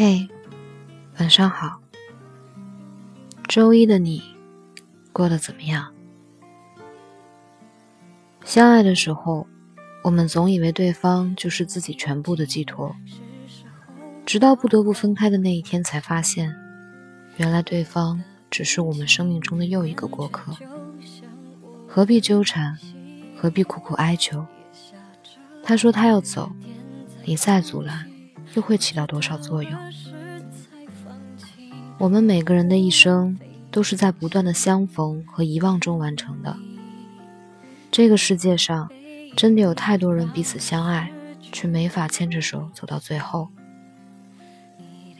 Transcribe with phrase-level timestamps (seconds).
[0.00, 0.28] 嘿，
[1.18, 1.80] 晚上好。
[3.48, 4.22] 周一的你
[5.12, 5.92] 过得怎么样？
[8.44, 9.48] 相爱的时候，
[10.04, 12.94] 我们总以为对方就是自己全部的寄托，
[14.24, 16.54] 直到不得不分开的那一天，才发现，
[17.36, 20.54] 原来对方只是我们生命中的又一个过客。
[21.88, 22.78] 何必纠缠？
[23.36, 24.46] 何必苦苦哀求？
[25.64, 26.52] 他说他要走，
[27.24, 28.08] 你再阻拦，
[28.54, 29.72] 又会起到多少作用？
[31.98, 33.38] 我们每个人的一生。
[33.70, 36.56] 都是在不断的相逢和遗忘中完成的。
[37.90, 38.90] 这个世界上，
[39.36, 41.12] 真的有太多人彼此相爱，
[41.52, 43.48] 却没法牵着手走到最后。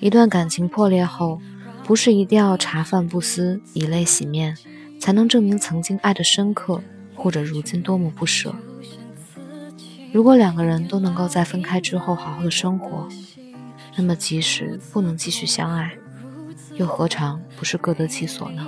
[0.01, 1.43] 一段感情破裂后，
[1.85, 4.57] 不是一定要茶饭不思、以泪洗面，
[4.99, 6.83] 才能证明曾经爱的深刻，
[7.15, 8.55] 或者如今多么不舍。
[10.13, 13.07] 如果两个人都能够在分开之后好好的生活，
[13.97, 15.93] 那么即使不能继续相爱，
[16.77, 18.67] 又何尝不是各得其所呢？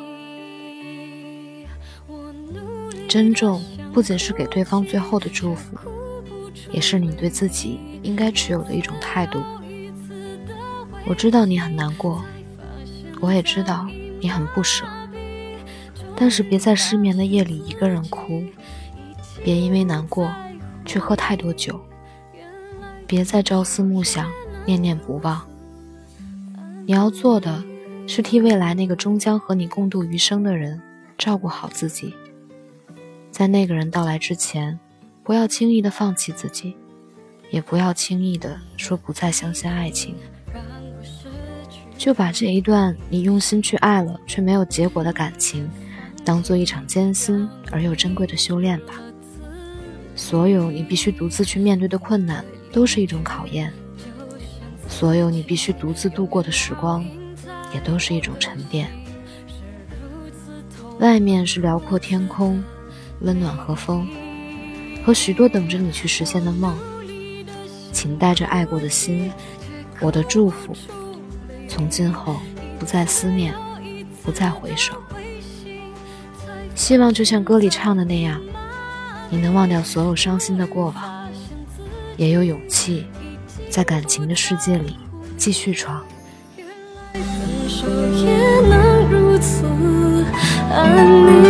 [3.08, 5.76] 珍重不仅是给对方最后的祝福，
[6.70, 9.42] 也是你对自己应该持有的一种态度。
[11.06, 12.22] 我知道你很难过，
[13.20, 13.88] 我也知道
[14.20, 14.84] 你很不舍，
[16.14, 18.44] 但是别在失眠的夜里一个人哭，
[19.42, 20.30] 别因为难过
[20.90, 21.80] 去喝太多酒，
[23.06, 24.28] 别再朝思暮想、
[24.66, 25.40] 念念不忘。
[26.84, 27.62] 你要做的。
[28.06, 30.82] 是替未来那个终将和你共度余生的人
[31.16, 32.12] 照顾好自己，
[33.30, 34.76] 在那个人到来之前，
[35.22, 36.74] 不要轻易的放弃自己，
[37.50, 40.16] 也不要轻易的说不再相信爱情。
[41.96, 45.70] 就把这一段你用心去爱了却没有结果的感情，
[46.24, 48.94] 当做一场艰辛而又珍贵的修炼吧。
[50.14, 53.70] 所有你必须独自去面对的困难，都是一种考验；
[54.88, 57.04] 所有你必须独自度过的时光。
[57.72, 58.90] 也都是一种沉淀。
[60.98, 62.60] 外面是辽阔天空，
[63.20, 64.08] 温暖和风，
[65.04, 66.76] 和许多等着你去实现的梦。
[67.92, 69.30] 请带着爱过的心，
[70.00, 70.74] 我的祝福，
[71.68, 72.40] 从今后
[72.76, 73.54] 不再思念，
[74.24, 74.94] 不再回首。
[76.74, 78.40] 希望就像歌里唱的那样，
[79.30, 81.28] 你能忘掉所有伤心的过往，
[82.16, 83.06] 也有勇气
[83.70, 84.96] 在感情的世界里
[85.36, 86.04] 继续闯。
[88.22, 89.64] 也能如此
[90.70, 91.44] 安宁。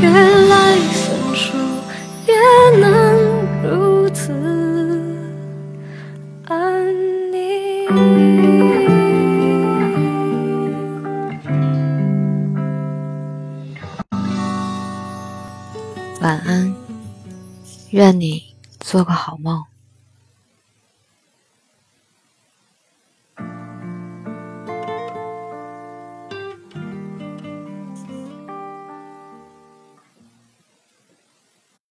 [0.00, 0.12] 原
[0.48, 1.52] 来分手
[2.26, 2.32] 也
[2.80, 2.84] 能
[3.62, 4.32] 如此
[6.46, 6.94] 安
[7.32, 8.61] 宁。
[16.22, 16.72] 晚安，
[17.90, 19.71] 愿你做个好梦。